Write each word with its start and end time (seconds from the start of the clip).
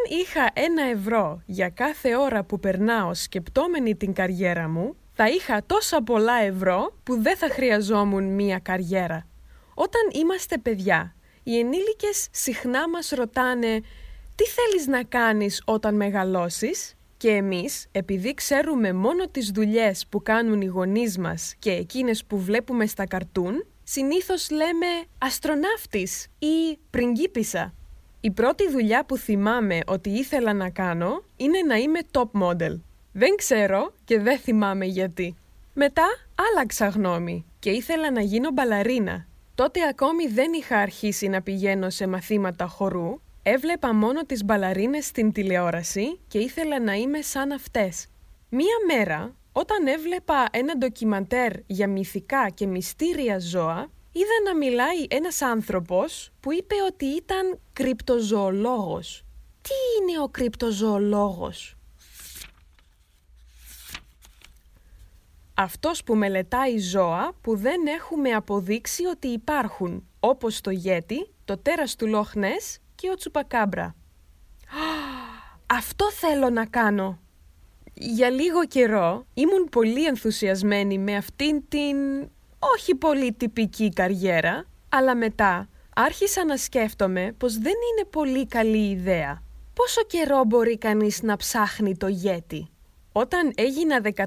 Αν 0.00 0.18
είχα 0.18 0.50
ένα 0.52 0.82
ευρώ 0.82 1.42
για 1.46 1.68
κάθε 1.68 2.16
ώρα 2.16 2.44
που 2.44 2.60
περνάω 2.60 3.14
σκεπτόμενη 3.14 3.96
την 3.96 4.12
καριέρα 4.12 4.68
μου, 4.68 4.96
θα 5.12 5.28
είχα 5.28 5.62
τόσα 5.66 6.02
πολλά 6.02 6.42
ευρώ 6.42 6.94
που 7.02 7.22
δεν 7.22 7.36
θα 7.36 7.48
χρειαζόμουν 7.48 8.24
μία 8.24 8.58
καριέρα. 8.58 9.26
Όταν 9.74 10.00
είμαστε 10.12 10.58
παιδιά, 10.58 11.14
οι 11.42 11.58
ενήλικες 11.58 12.28
συχνά 12.30 12.88
μας 12.88 13.08
ρωτάνε 13.08 13.80
«Τι 14.34 14.44
θέλεις 14.44 14.86
να 14.86 15.02
κάνεις 15.02 15.62
όταν 15.64 15.94
μεγαλώσεις» 15.94 16.94
και 17.16 17.30
εμείς, 17.30 17.86
επειδή 17.92 18.34
ξέρουμε 18.34 18.92
μόνο 18.92 19.28
τις 19.28 19.50
δουλειές 19.50 20.06
που 20.08 20.22
κάνουν 20.22 20.60
οι 20.60 20.66
γονείς 20.66 21.18
μας 21.18 21.54
και 21.58 21.70
εκείνες 21.70 22.24
που 22.24 22.38
βλέπουμε 22.38 22.86
στα 22.86 23.06
καρτούν, 23.06 23.66
συνήθως 23.84 24.50
λέμε 24.50 24.86
«αστροναύτης» 25.18 26.26
ή 26.38 26.78
«πριγκίπισσα». 26.90 27.74
Η 28.22 28.30
πρώτη 28.30 28.70
δουλειά 28.70 29.04
που 29.04 29.16
θυμάμαι 29.16 29.78
ότι 29.86 30.10
ήθελα 30.10 30.52
να 30.52 30.70
κάνω 30.70 31.22
είναι 31.36 31.58
να 31.66 31.76
είμαι 31.76 31.98
top 32.12 32.40
model. 32.42 32.80
Δεν 33.12 33.36
ξέρω 33.36 33.92
και 34.04 34.20
δεν 34.20 34.38
θυμάμαι 34.38 34.84
γιατί. 34.84 35.36
Μετά 35.74 36.04
άλλαξα 36.48 36.88
γνώμη 36.88 37.44
και 37.58 37.70
ήθελα 37.70 38.10
να 38.10 38.20
γίνω 38.20 38.50
μπαλαρίνα. 38.50 39.26
Τότε 39.54 39.80
ακόμη 39.88 40.26
δεν 40.26 40.52
είχα 40.52 40.78
αρχίσει 40.78 41.28
να 41.28 41.42
πηγαίνω 41.42 41.90
σε 41.90 42.06
μαθήματα 42.06 42.66
χορού, 42.66 43.20
έβλεπα 43.42 43.94
μόνο 43.94 44.24
τις 44.24 44.44
μπαλαρίνες 44.44 45.06
στην 45.06 45.32
τηλεόραση 45.32 46.20
και 46.28 46.38
ήθελα 46.38 46.80
να 46.80 46.92
είμαι 46.92 47.20
σαν 47.20 47.52
αυτές. 47.52 48.06
Μία 48.48 48.96
μέρα, 48.96 49.34
όταν 49.52 49.86
έβλεπα 49.86 50.48
ένα 50.50 50.76
ντοκιμαντέρ 50.76 51.52
για 51.66 51.88
μυθικά 51.88 52.48
και 52.54 52.66
μυστήρια 52.66 53.38
ζώα, 53.38 53.90
είδα 54.12 54.42
να 54.44 54.56
μιλάει 54.56 55.06
ένας 55.08 55.42
άνθρωπος 55.42 56.30
που 56.40 56.52
είπε 56.52 56.74
ότι 56.86 57.04
ήταν 57.04 57.58
κρυπτοζωολόγος. 57.72 59.24
Τι 59.62 60.02
είναι 60.02 60.20
ο 60.22 60.28
κρυπτοζωολόγος; 60.28 61.76
Αυτός 65.54 66.02
που 66.02 66.14
μελετάει 66.14 66.78
ζώα 66.78 67.32
που 67.40 67.56
δεν 67.56 67.86
έχουμε 67.86 68.30
αποδείξει 68.30 69.04
ότι 69.04 69.28
υπάρχουν, 69.28 70.08
όπως 70.20 70.60
το 70.60 70.70
γέτι, 70.70 71.30
το 71.44 71.58
τέρας 71.58 71.96
του 71.96 72.06
Λόχνες 72.06 72.78
και 72.94 73.10
ο 73.10 73.14
Τσουπακάμπρα. 73.14 73.94
Αυτό 75.80 76.10
θέλω 76.10 76.50
να 76.50 76.66
κάνω! 76.66 77.18
Για 77.94 78.30
λίγο 78.30 78.66
καιρό 78.66 79.26
ήμουν 79.34 79.68
πολύ 79.70 80.06
ενθουσιασμένη 80.06 80.98
με 80.98 81.16
αυτήν 81.16 81.68
την 81.68 81.96
όχι 82.60 82.94
πολύ 82.94 83.32
τυπική 83.32 83.88
καριέρα, 83.88 84.64
αλλά 84.88 85.16
μετά 85.16 85.68
άρχισα 85.94 86.44
να 86.44 86.56
σκέφτομαι 86.56 87.34
πως 87.38 87.52
δεν 87.58 87.72
είναι 87.72 88.08
πολύ 88.10 88.46
καλή 88.46 88.90
ιδέα. 88.90 89.42
Πόσο 89.74 90.02
καιρό 90.02 90.44
μπορεί 90.44 90.78
κανείς 90.78 91.22
να 91.22 91.36
ψάχνει 91.36 91.96
το 91.96 92.06
γέτι. 92.06 92.68
Όταν 93.12 93.52
έγινα 93.54 94.00
14 94.14 94.24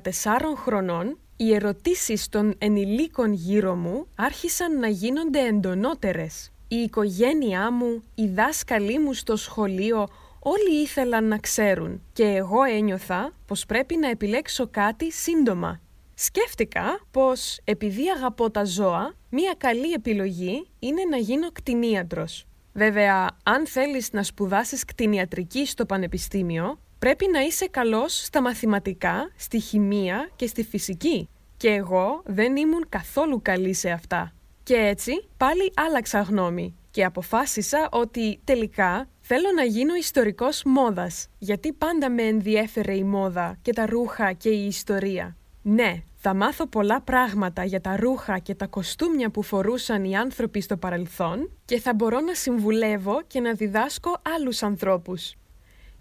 χρονών, 0.56 1.18
οι 1.38 1.54
ερωτήσεις 1.54 2.30
των 2.30 2.56
ενηλίκων 2.58 3.34
γύρω 3.34 3.76
μου 3.76 4.08
άρχισαν 4.16 4.80
να 4.80 4.88
γίνονται 4.88 5.40
εντονότερες. 5.40 6.52
Η 6.68 6.76
οικογένειά 6.76 7.72
μου, 7.72 8.04
οι 8.16 8.28
δάσκαλοι 8.28 9.00
μου 9.00 9.14
στο 9.14 9.36
σχολείο, 9.36 10.08
όλοι 10.40 10.82
ήθελαν 10.82 11.28
να 11.28 11.38
ξέρουν 11.38 12.02
και 12.14 12.24
εγώ 12.24 12.64
ένιωθα 12.64 13.32
πως 13.48 13.66
πρέπει 13.66 13.98
να 13.98 14.10
επιλέξω 14.10 14.68
κάτι 14.72 15.12
σύντομα. 15.12 15.82
Σκέφτηκα 16.14 17.00
πως 17.12 17.60
επειδή 17.64 18.10
αγαπώ 18.10 18.52
τα 18.52 18.64
ζώα, 18.64 19.14
μία 19.30 19.54
καλή 19.58 19.92
επιλογή 19.92 20.68
είναι 20.80 21.02
να 21.10 21.18
γίνω 21.18 21.52
κτηνίατρος. 21.52 22.46
Βέβαια, 22.74 23.38
αν 23.44 23.68
θέλεις 23.68 24.12
να 24.12 24.24
σπουδάσεις 24.24 24.86
κτηνιατρική 24.86 25.66
στο 25.66 25.86
πανεπιστήμιο, 25.86 26.80
πρέπει 27.00 27.28
να 27.32 27.40
είσαι 27.40 27.68
καλός 27.68 28.24
στα 28.24 28.42
μαθηματικά, 28.42 29.32
στη 29.36 29.60
χημεία 29.60 30.30
και 30.36 30.48
στη 30.48 30.64
φυσική. 30.64 31.30
Και 31.58 31.70
εγώ 31.70 32.22
δεν 32.26 32.56
ήμουν 32.56 32.86
καθόλου 32.90 33.42
καλή 33.42 33.74
σε 33.74 33.90
αυτά. 33.90 34.34
Και 34.64 34.76
έτσι 34.76 35.28
πάλι 35.38 35.72
άλλαξα 35.76 36.22
γνώμη 36.22 36.76
και 36.92 37.04
αποφάσισα 37.04 37.90
ότι 37.92 38.40
τελικά 38.44 39.08
θέλω 39.22 39.52
να 39.56 39.64
γίνω 39.64 39.96
ιστορικός 39.96 40.64
μόδας, 40.66 41.28
γιατί 41.38 41.74
πάντα 41.74 42.10
με 42.10 42.24
ενδιέφερε 42.24 42.96
η 42.96 43.04
μόδα 43.04 43.58
και 43.62 43.74
τα 43.74 43.86
ρούχα 43.86 44.34
και 44.34 44.50
η 44.50 44.66
ιστορία. 44.66 45.38
Ναι, 45.66 46.04
θα 46.14 46.34
μάθω 46.34 46.68
πολλά 46.68 47.02
πράγματα 47.02 47.64
για 47.64 47.82
τα 47.82 47.96
ρούχα 47.96 48.40
και 48.40 48.56
τα 48.56 48.68
κοστούμια 48.68 49.30
που 49.30 49.42
φορούσαν 49.42 50.04
οι 50.04 50.16
άνθρωποι 50.18 50.62
στο 50.62 50.78
παρελθόν 50.78 51.52
και 51.66 51.80
θα 51.80 51.94
μπορώ 51.94 52.20
να 52.20 52.34
συμβουλεύω 52.34 53.22
και 53.28 53.40
να 53.40 53.54
διδάσκω 53.54 54.22
άλλους 54.36 54.64
ανθρώπους. 54.64 55.30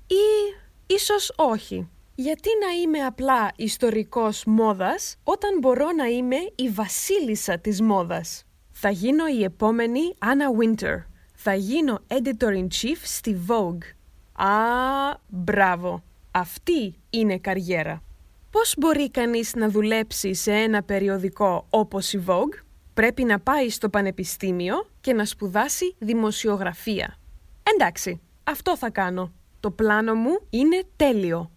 Ή 0.07 0.25
ίσως 0.87 1.33
όχι. 1.37 1.89
Γιατί 2.15 2.49
να 2.61 2.73
είμαι 2.81 2.99
απλά 3.07 3.53
ιστορικός 3.57 4.45
μόδας 4.45 5.17
όταν 5.25 5.59
μπορώ 5.59 5.93
να 5.93 6.05
είμαι 6.05 6.37
η 6.55 6.69
βασίλισσα 6.69 7.59
της 7.59 7.81
μόδας; 7.81 8.45
Θα 8.73 8.91
γίνω 8.91 9.27
η 9.27 9.43
επόμενη 9.45 10.01
Anna 10.19 10.63
Winter. 10.63 11.05
Θα 11.35 11.55
γίνω 11.55 11.99
editor-in-chief 12.09 12.99
στη 13.03 13.37
Vogue. 13.49 13.95
Α, 14.33 14.51
μπράβο. 15.29 16.03
Αυτή 16.31 16.95
είναι 17.11 17.39
καριέρα. 17.39 18.03
Πώς 18.53 18.75
μπορεί 18.79 19.11
κανείς 19.11 19.55
να 19.55 19.69
δουλέψει 19.69 20.35
σε 20.35 20.53
ένα 20.53 20.83
περιοδικό 20.83 21.67
όπως 21.71 22.13
η 22.13 22.25
Vogue? 22.27 22.63
Πρέπει 22.95 23.25
να 23.25 23.41
πάει 23.41 23.71
στο 23.71 23.89
πανεπιστήμιο 23.89 24.75
και 25.01 25.13
να 25.13 25.25
σπουδάσει 25.25 25.95
δημοσιογραφία. 25.99 27.19
Εντάξει, 27.63 28.21
αυτό 28.45 28.77
θα 28.77 28.91
κάνω. 28.91 29.33
Το 29.61 29.71
πλάνο 29.71 30.15
μου 30.15 30.41
είναι 30.51 30.83
τέλειο. 30.97 31.51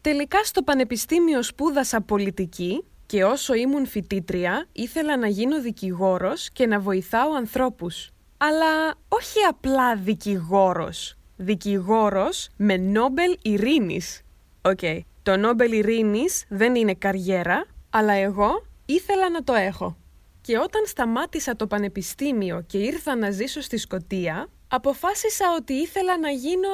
Τελικά 0.00 0.44
στο 0.44 0.62
πανεπιστήμιο 0.62 1.42
σπούδασα 1.42 2.00
πολιτική 2.00 2.84
και 3.06 3.24
όσο 3.24 3.54
ήμουν 3.54 3.86
φοιτήτρια 3.86 4.66
ήθελα 4.72 5.16
να 5.16 5.26
γίνω 5.26 5.60
δικηγόρος 5.60 6.50
και 6.50 6.66
να 6.66 6.80
βοηθάω 6.80 7.34
ανθρώπους. 7.34 8.10
Αλλά 8.36 8.94
όχι 9.08 9.38
απλά 9.48 9.96
δικηγόρος. 9.96 11.14
Δικηγόρος 11.36 12.48
με 12.56 12.76
Νόμπελ 12.76 13.36
Ειρήνης. 13.42 14.22
Οκ, 14.62 14.80
το 15.24 15.36
Νόμπελ 15.36 15.72
Ειρήνης 15.72 16.44
δεν 16.48 16.74
είναι 16.74 16.94
καριέρα, 16.94 17.66
αλλά 17.90 18.12
εγώ 18.12 18.66
ήθελα 18.86 19.30
να 19.30 19.42
το 19.42 19.54
έχω. 19.54 19.96
Και 20.40 20.58
όταν 20.58 20.86
σταμάτησα 20.86 21.56
το 21.56 21.66
πανεπιστήμιο 21.66 22.64
και 22.66 22.78
ήρθα 22.78 23.16
να 23.16 23.30
ζήσω 23.30 23.60
στη 23.60 23.76
Σκωτία, 23.76 24.48
αποφάσισα 24.68 25.44
ότι 25.56 25.72
ήθελα 25.72 26.18
να 26.18 26.30
γίνω 26.30 26.68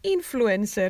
influencer. 0.00 0.88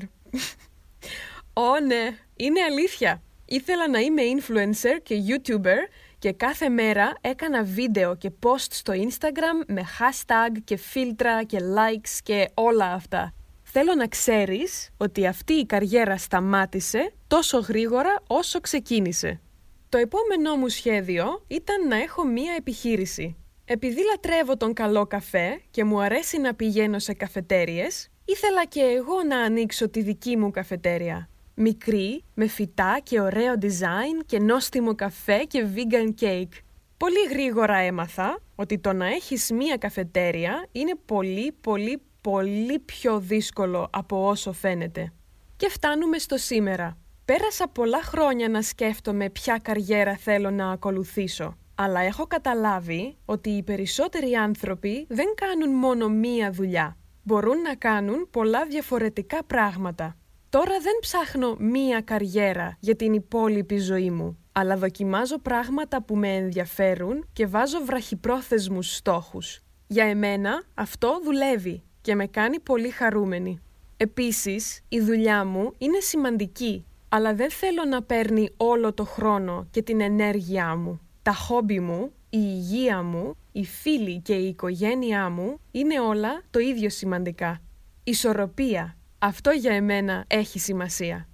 Ω 1.52 1.80
ναι, 1.86 2.16
είναι 2.36 2.60
αλήθεια. 2.60 3.22
Ήθελα 3.44 3.88
να 3.88 3.98
είμαι 3.98 4.22
influencer 4.36 5.00
και 5.02 5.16
YouTuber 5.28 5.88
και 6.18 6.32
κάθε 6.32 6.68
μέρα 6.68 7.12
έκανα 7.20 7.62
βίντεο 7.62 8.16
και 8.16 8.30
post 8.42 8.66
στο 8.70 8.92
Instagram 8.96 9.66
με 9.66 9.82
hashtag 9.98 10.56
και 10.64 10.76
φίλτρα 10.76 11.42
και 11.42 11.58
likes 11.58 12.18
και 12.22 12.50
όλα 12.54 12.92
αυτά. 12.92 13.34
Θέλω 13.74 13.94
να 13.94 14.06
ξέρεις 14.06 14.90
ότι 14.96 15.26
αυτή 15.26 15.52
η 15.52 15.66
καριέρα 15.66 16.16
σταμάτησε 16.16 17.12
τόσο 17.26 17.58
γρήγορα 17.58 18.22
όσο 18.26 18.60
ξεκίνησε. 18.60 19.40
Το 19.88 19.98
επόμενό 19.98 20.56
μου 20.56 20.68
σχέδιο 20.68 21.44
ήταν 21.46 21.86
να 21.88 21.96
έχω 21.96 22.24
μία 22.24 22.54
επιχείρηση. 22.58 23.36
Επειδή 23.64 24.00
λατρεύω 24.04 24.56
τον 24.56 24.72
καλό 24.72 25.06
καφέ 25.06 25.60
και 25.70 25.84
μου 25.84 26.00
αρέσει 26.00 26.38
να 26.38 26.54
πηγαίνω 26.54 26.98
σε 26.98 27.12
καφετέριες, 27.12 28.08
ήθελα 28.24 28.64
και 28.64 28.80
εγώ 28.80 29.22
να 29.28 29.38
ανοίξω 29.38 29.88
τη 29.88 30.02
δική 30.02 30.36
μου 30.36 30.50
καφετέρια. 30.50 31.28
Μικρή, 31.54 32.24
με 32.34 32.46
φυτά 32.46 33.00
και 33.02 33.20
ωραίο 33.20 33.54
design 33.60 34.24
και 34.26 34.38
νόστιμο 34.38 34.94
καφέ 34.94 35.38
και 35.38 35.66
vegan 35.74 36.24
cake. 36.24 36.58
Πολύ 36.96 37.26
γρήγορα 37.30 37.76
έμαθα 37.76 38.38
ότι 38.54 38.78
το 38.78 38.92
να 38.92 39.06
έχεις 39.06 39.50
μία 39.50 39.76
καφετέρια 39.76 40.66
είναι 40.72 40.92
πολύ 41.06 41.52
πολύ 41.60 42.02
πολύ 42.22 42.78
πιο 42.78 43.20
δύσκολο 43.20 43.88
από 43.92 44.26
όσο 44.28 44.52
φαίνεται. 44.52 45.12
Και 45.56 45.68
φτάνουμε 45.68 46.18
στο 46.18 46.36
σήμερα. 46.36 46.96
Πέρασα 47.24 47.68
πολλά 47.68 48.02
χρόνια 48.02 48.48
να 48.48 48.62
σκέφτομαι 48.62 49.30
ποια 49.30 49.58
καριέρα 49.62 50.16
θέλω 50.16 50.50
να 50.50 50.70
ακολουθήσω. 50.70 51.56
Αλλά 51.74 52.00
έχω 52.00 52.26
καταλάβει 52.26 53.16
ότι 53.24 53.50
οι 53.50 53.62
περισσότεροι 53.62 54.34
άνθρωποι 54.34 55.06
δεν 55.08 55.26
κάνουν 55.34 55.78
μόνο 55.78 56.08
μία 56.08 56.50
δουλειά. 56.50 56.96
Μπορούν 57.22 57.60
να 57.60 57.74
κάνουν 57.74 58.28
πολλά 58.30 58.66
διαφορετικά 58.66 59.44
πράγματα. 59.44 60.16
Τώρα 60.48 60.78
δεν 60.82 60.92
ψάχνω 61.00 61.56
μία 61.58 62.00
καριέρα 62.00 62.76
για 62.80 62.96
την 62.96 63.12
υπόλοιπη 63.12 63.78
ζωή 63.78 64.10
μου, 64.10 64.38
αλλά 64.52 64.76
δοκιμάζω 64.76 65.38
πράγματα 65.38 66.02
που 66.02 66.16
με 66.16 66.28
ενδιαφέρουν 66.34 67.28
και 67.32 67.46
βάζω 67.46 67.84
βραχυπρόθεσμους 67.84 68.94
στόχους. 68.94 69.60
Για 69.86 70.04
εμένα 70.04 70.62
αυτό 70.74 71.20
δουλεύει 71.24 71.82
και 72.02 72.14
με 72.14 72.26
κάνει 72.26 72.60
πολύ 72.60 72.90
χαρούμενη. 72.90 73.58
Επίσης, 73.96 74.80
η 74.88 75.00
δουλειά 75.00 75.44
μου 75.44 75.72
είναι 75.78 76.00
σημαντική, 76.00 76.86
αλλά 77.08 77.34
δεν 77.34 77.50
θέλω 77.50 77.84
να 77.84 78.02
παίρνει 78.02 78.48
όλο 78.56 78.92
το 78.92 79.04
χρόνο 79.04 79.66
και 79.70 79.82
την 79.82 80.00
ενέργειά 80.00 80.76
μου. 80.76 81.00
Τα 81.22 81.32
χόμπι 81.32 81.80
μου, 81.80 82.12
η 82.30 82.38
υγεία 82.40 83.02
μου, 83.02 83.36
οι 83.52 83.64
φίλοι 83.64 84.20
και 84.20 84.34
η 84.34 84.46
οικογένειά 84.46 85.28
μου 85.28 85.58
είναι 85.70 86.00
όλα 86.00 86.42
το 86.50 86.58
ίδιο 86.58 86.90
σημαντικά. 86.90 87.60
Ισορροπία. 88.04 88.96
Αυτό 89.18 89.50
για 89.50 89.74
εμένα 89.74 90.24
έχει 90.26 90.58
σημασία. 90.58 91.28